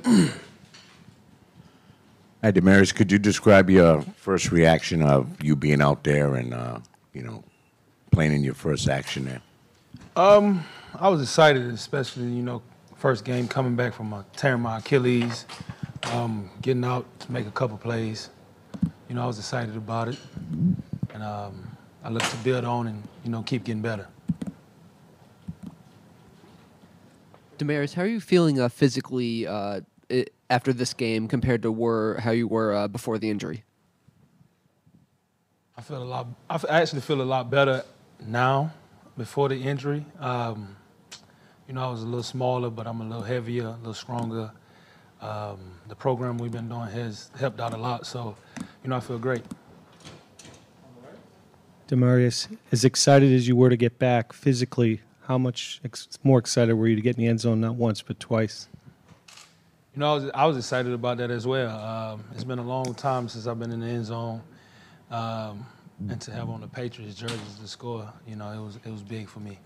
[2.42, 2.94] Hi, Demaryius.
[2.94, 6.78] Could you describe your first reaction of you being out there and, uh,
[7.12, 7.44] you know,
[8.10, 9.42] playing in your first action there?
[10.16, 12.62] Um, I was excited, especially you know,
[12.96, 15.44] first game coming back from uh, tearing my Achilles,
[16.04, 18.30] um, getting out to make a couple plays.
[19.08, 20.18] You know, I was excited about it,
[21.12, 24.08] and um, I look to build on and you know keep getting better.
[27.60, 32.18] Demaryius, how are you feeling uh, physically uh, i- after this game compared to were
[32.20, 33.64] how you were uh, before the injury?
[35.76, 36.26] I feel a lot.
[36.48, 37.84] I f- I actually feel a lot better
[38.26, 38.72] now,
[39.16, 40.04] before the injury.
[40.18, 40.76] Um,
[41.68, 44.50] you know, I was a little smaller, but I'm a little heavier, a little stronger.
[45.20, 48.36] Um, the program we've been doing has helped out a lot, so
[48.82, 49.42] you know, I feel great.
[51.88, 56.74] Demaryius, as excited as you were to get back physically, how much ex- more excited
[56.74, 58.66] were you to get in the end zone not once but twice?
[59.94, 61.70] You know, I was, I was excited about that as well.
[61.70, 64.42] Um, it's been a long time since I've been in the end zone,
[65.08, 65.64] um,
[66.08, 69.04] and to have on the Patriots jerseys to score, you know, it was it was
[69.04, 69.60] big for me.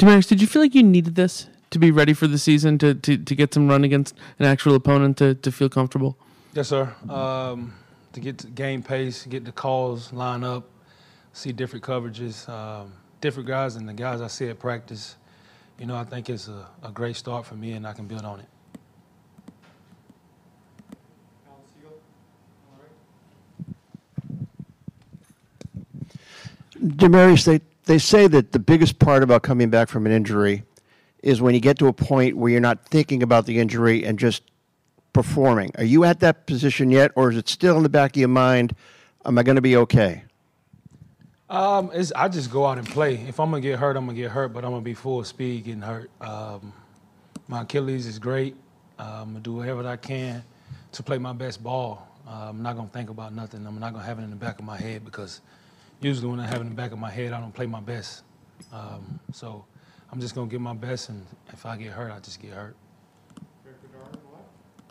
[0.00, 2.92] Demaryius, did you feel like you needed this to be ready for the season to,
[2.94, 6.18] to, to get some run against an actual opponent to, to feel comfortable?
[6.54, 6.92] Yes, sir.
[7.08, 7.72] Um,
[8.14, 10.64] to get to game pace, get the calls line up,
[11.36, 15.16] see different coverages, um, different guys, and the guys I see at practice.
[15.78, 18.24] You know, I think it's a, a great start for me, and I can build
[18.24, 18.46] on it.
[26.82, 30.62] Demaryius, they, they say that the biggest part about coming back from an injury
[31.22, 34.18] is when you get to a point where you're not thinking about the injury and
[34.18, 34.42] just
[35.12, 35.70] performing.
[35.76, 38.28] Are you at that position yet, or is it still in the back of your
[38.28, 38.74] mind?
[39.24, 40.25] Am I going to be okay?
[41.48, 43.14] Um, it's, I just go out and play.
[43.14, 45.64] If I'm gonna get hurt, I'm gonna get hurt, but I'm gonna be full speed
[45.64, 46.10] getting hurt.
[46.20, 46.72] Um,
[47.46, 48.56] my Achilles is great.
[48.98, 50.42] I'm gonna do whatever I can
[50.92, 52.08] to play my best ball.
[52.26, 53.64] Uh, I'm not gonna think about nothing.
[53.64, 55.40] I'm not gonna have it in the back of my head because
[56.00, 57.80] usually when I have it in the back of my head, I don't play my
[57.80, 58.24] best.
[58.72, 59.64] Um, so
[60.10, 62.74] I'm just gonna give my best, and if I get hurt, I just get hurt.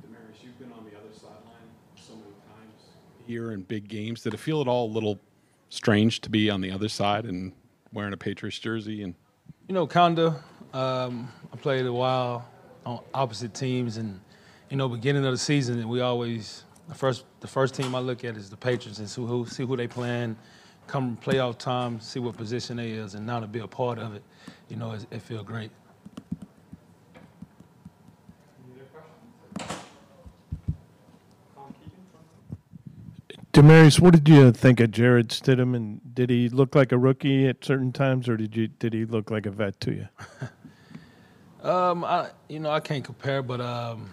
[0.01, 2.81] Demaryius, you've been on the other sideline so many times
[3.27, 4.21] here in big games.
[4.21, 5.19] Did it feel at all a little
[5.69, 7.53] strange to be on the other side and
[7.91, 9.03] wearing a Patriots jersey?
[9.03, 9.15] And
[9.67, 10.43] You know, kinda.
[10.73, 12.45] Um, I played a while
[12.85, 14.19] on opposite teams, and
[14.69, 18.23] you know, beginning of the season, we always the first the first team I look
[18.23, 20.35] at is the Patriots and see who see who they playing.
[20.87, 24.13] Come playoff time, see what position they is, and now to be a part of
[24.13, 24.21] it,
[24.69, 25.71] you know, it, it feel great.
[33.65, 35.75] Demaryius, what did you think of Jarrett Stidham?
[35.75, 39.05] And did he look like a rookie at certain times, or did you did he
[39.05, 40.07] look like a vet to you?
[41.63, 44.11] Um, I you know I can't compare, but um,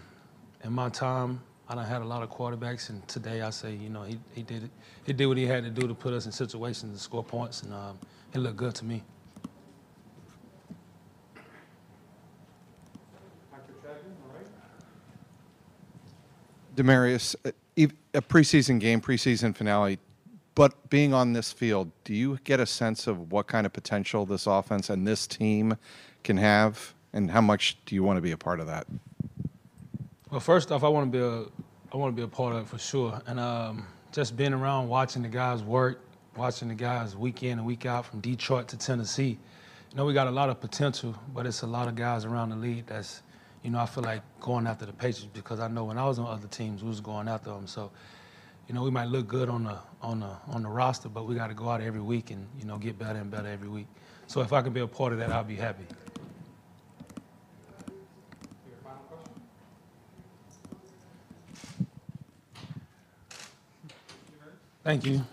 [0.64, 3.90] in my time, I done had a lot of quarterbacks, and today I say you
[3.90, 4.70] know he he did it.
[5.04, 7.62] He did what he had to do to put us in situations to score points,
[7.62, 7.98] and um,
[8.32, 9.02] it looked good to me.
[16.74, 19.98] Demaryius, uh, a preseason game, preseason finale,
[20.54, 24.26] but being on this field, do you get a sense of what kind of potential
[24.26, 25.76] this offense and this team
[26.24, 28.86] can have, and how much do you want to be a part of that?
[30.30, 31.44] Well, first off, I want to be a,
[31.92, 34.88] I want to be a part of it for sure, and um, just being around,
[34.88, 36.00] watching the guys work,
[36.36, 39.38] watching the guys week in and week out from Detroit to Tennessee.
[39.90, 42.50] You know, we got a lot of potential, but it's a lot of guys around
[42.50, 43.22] the league that's,
[43.62, 46.18] you know, I feel like going after the Patriots because I know when I was
[46.18, 47.66] on other teams, we was going after them.
[47.66, 47.90] So,
[48.68, 51.34] you know, we might look good on the on the on the roster, but we
[51.34, 53.86] got to go out every week and you know get better and better every week.
[54.26, 55.84] So if I can be a part of that, I'll be happy.
[64.84, 65.24] Thank you.